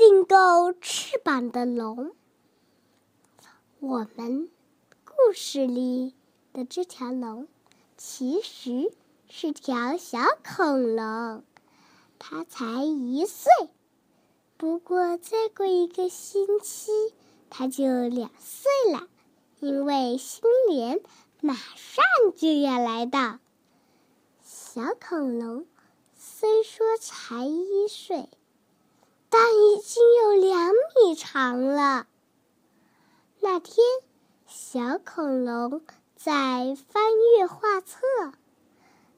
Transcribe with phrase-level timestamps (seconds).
[0.00, 2.12] 订购翅膀的龙。
[3.80, 4.48] 我们
[5.04, 6.14] 故事里
[6.54, 7.46] 的这条龙，
[7.98, 8.94] 其实
[9.28, 11.44] 是条小恐龙，
[12.18, 13.52] 它才一岁。
[14.56, 16.90] 不过再过一个星期，
[17.50, 19.06] 它就两岁了，
[19.58, 20.40] 因为新
[20.70, 21.02] 年
[21.42, 22.02] 马上
[22.34, 23.38] 就要来到。
[24.42, 25.66] 小恐龙
[26.16, 28.30] 虽说才一岁。
[29.30, 32.06] 但已经有两米长了。
[33.38, 33.76] 那天，
[34.46, 35.82] 小恐龙
[36.16, 37.04] 在翻
[37.38, 37.96] 阅画册，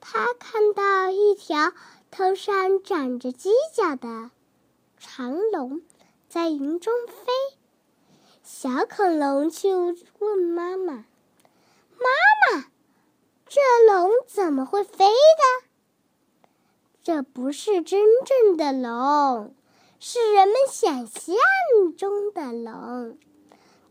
[0.00, 1.72] 他看到一条
[2.10, 4.30] 头上长着犄角的
[4.96, 5.82] 长龙
[6.28, 7.14] 在云中飞。
[8.44, 11.04] 小恐龙就问妈妈
[11.98, 12.70] ：“妈妈，
[13.48, 13.60] 这
[13.92, 15.66] 龙怎么会飞的？
[17.02, 19.52] 这不是真正的龙。”
[19.98, 21.34] 是人们想象
[21.96, 23.18] 中的龙，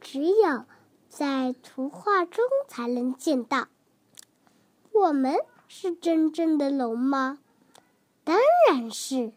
[0.00, 0.64] 只有
[1.08, 3.68] 在图画中才能见到。
[4.92, 5.36] 我们
[5.68, 7.38] 是真正的龙吗？
[8.24, 8.38] 当
[8.68, 9.32] 然是。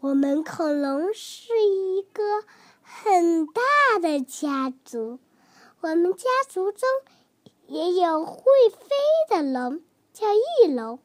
[0.00, 2.44] 我们恐龙是一个
[2.82, 3.62] 很大
[4.00, 5.18] 的家族，
[5.80, 6.88] 我们家族中
[7.66, 8.86] 也有会飞
[9.28, 11.00] 的龙，叫翼龙，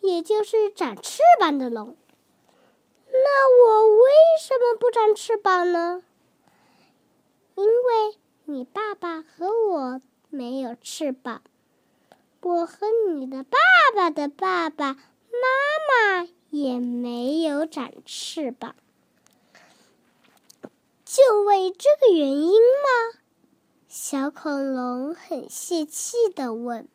[0.00, 1.96] 也就是长翅膀的龙。
[3.28, 4.10] 那我为
[4.40, 6.04] 什么不长翅膀呢？
[7.56, 11.42] 因为你爸爸和我没有翅膀，
[12.40, 13.58] 我和你的爸
[13.94, 15.00] 爸的爸爸妈
[16.20, 18.76] 妈也没有长翅膀。
[21.04, 23.18] 就为这个原因吗？
[23.88, 26.86] 小恐龙很泄气的问：“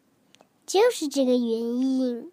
[0.65, 2.31] 就是这个原因。”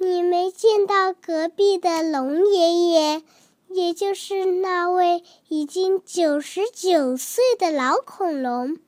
[0.00, 3.22] 你没见到隔壁的龙爷爷，
[3.68, 8.78] 也就是那位已经九十九岁的老恐龙，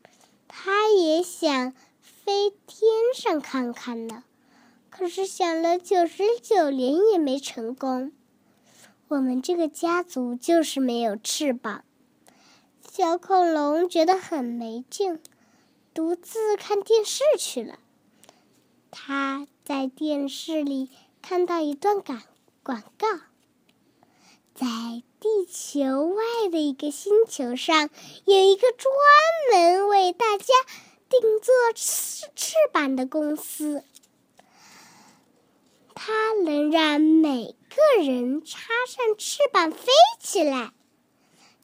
[0.47, 4.22] 他也想飞天上看看呢，
[4.88, 8.12] 可是想了九十九年也没成功。
[9.09, 11.84] 我们这个家族就是没有翅膀。
[12.88, 15.20] 小恐龙觉得很没劲，
[15.93, 17.81] 独自看电视去了。
[18.93, 19.49] 他。
[19.70, 20.91] 在电视里
[21.22, 22.20] 看到一段广
[22.64, 23.06] 广告，
[24.53, 24.66] 在
[25.20, 27.88] 地球外的一个星球上，
[28.25, 28.92] 有一个专
[29.53, 30.47] 门为大家
[31.08, 33.84] 定做翅翅膀的公司，
[35.94, 38.58] 它能让每个人插
[38.88, 39.87] 上翅膀飞
[40.19, 40.72] 起来。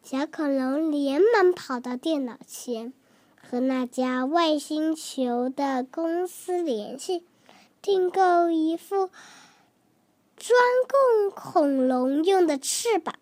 [0.04, 2.92] 小恐龙连忙跑到电脑前，
[3.34, 7.24] 和那家外星球的公司联系。
[7.86, 9.10] 订购一副
[10.36, 10.58] 专
[10.88, 13.14] 供恐龙用的翅膀，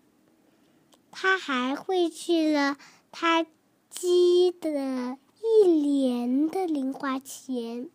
[1.11, 2.79] 他还汇去了
[3.13, 3.45] 他
[3.91, 7.91] 积的一年的零花钱。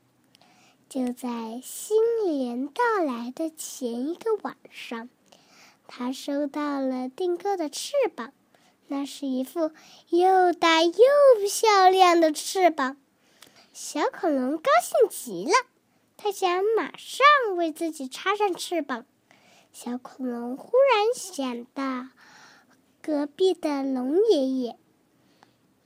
[0.87, 1.97] 就在新
[2.27, 5.09] 年到来的前一个晚上，
[5.87, 8.31] 他收到了订购的翅膀，
[8.85, 9.71] 那是一副
[10.09, 12.95] 又大又漂亮的翅膀。
[13.73, 15.51] 小恐龙高兴极了。
[16.21, 17.25] 他想马上
[17.55, 19.05] 为自己插上翅膀。
[19.71, 22.09] 小恐龙忽然想到
[23.01, 24.77] 隔壁的龙爷爷。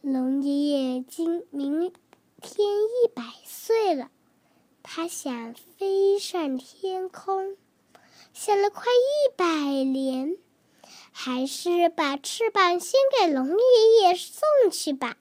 [0.01, 1.93] 龙爷爷今明
[2.41, 4.09] 天一百岁了，
[4.81, 7.55] 他想飞上天空，
[8.33, 9.45] 想了快一百
[9.83, 10.35] 年，
[11.11, 15.15] 还是把翅膀先给龙爷爷送去吧。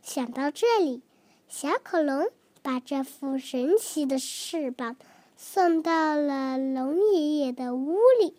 [0.00, 1.02] 想到这里，
[1.50, 2.30] 小恐龙。
[2.62, 4.96] 把这副神奇的翅膀
[5.36, 8.34] 送到了龙爷爷的屋里，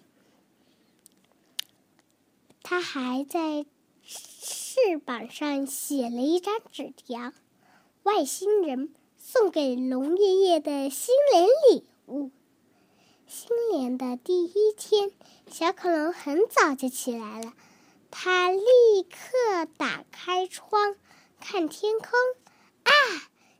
[2.61, 3.65] 他还在
[4.05, 7.33] 翅膀上写了一张纸条
[8.03, 12.31] ：“外星人送给龙爷爷的新年礼物。”
[13.27, 15.11] 新年的第一天，
[15.49, 17.53] 小恐龙很早就起来了，
[18.11, 18.61] 他立
[19.03, 20.95] 刻打开窗
[21.39, 22.09] 看天空，
[22.83, 22.91] 啊！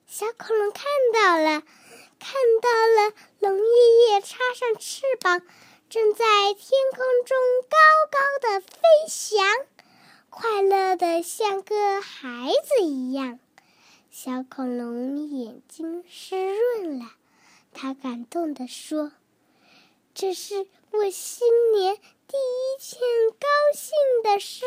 [0.08, 1.64] 小恐龙看到了，
[2.20, 5.42] 看到了龙爷爷插上翅膀，
[5.90, 6.24] 正在
[6.54, 7.38] 天空中
[7.70, 7.78] 高
[8.12, 8.78] 高的飞
[9.08, 9.44] 翔，
[10.30, 13.40] 快乐的像个孩子一样。
[14.12, 17.06] 小恐龙眼睛湿润了，
[17.74, 19.12] 他感动地说
[20.14, 21.96] ：“这是我新年
[22.28, 23.00] 第一件
[23.40, 23.92] 高兴
[24.24, 24.64] 的事。”